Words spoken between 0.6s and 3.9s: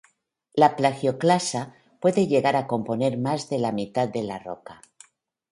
plagioclasa puede llegar a componer más de la